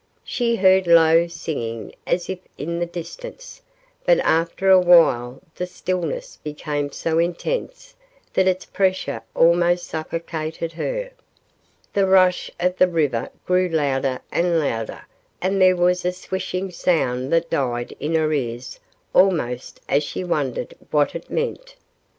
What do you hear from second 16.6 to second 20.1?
sound that died in her ears almost as